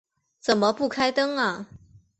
[0.39, 1.67] 怎么不开灯啊